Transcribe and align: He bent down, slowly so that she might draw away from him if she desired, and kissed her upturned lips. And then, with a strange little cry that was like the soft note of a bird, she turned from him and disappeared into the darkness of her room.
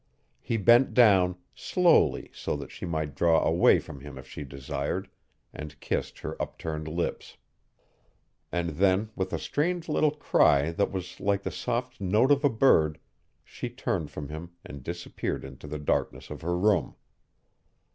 He 0.39 0.57
bent 0.57 0.95
down, 0.95 1.37
slowly 1.53 2.31
so 2.33 2.55
that 2.55 2.71
she 2.71 2.87
might 2.87 3.13
draw 3.13 3.43
away 3.47 3.77
from 3.77 3.99
him 3.99 4.17
if 4.17 4.27
she 4.27 4.43
desired, 4.43 5.11
and 5.53 5.79
kissed 5.79 6.17
her 6.21 6.41
upturned 6.41 6.87
lips. 6.87 7.37
And 8.51 8.71
then, 8.71 9.11
with 9.15 9.31
a 9.31 9.37
strange 9.37 9.87
little 9.87 10.09
cry 10.09 10.71
that 10.71 10.91
was 10.91 11.19
like 11.19 11.43
the 11.43 11.51
soft 11.51 12.01
note 12.01 12.31
of 12.31 12.43
a 12.43 12.49
bird, 12.49 12.97
she 13.43 13.69
turned 13.69 14.09
from 14.09 14.29
him 14.29 14.53
and 14.65 14.81
disappeared 14.81 15.45
into 15.45 15.67
the 15.67 15.77
darkness 15.77 16.31
of 16.31 16.41
her 16.41 16.57
room. 16.57 16.95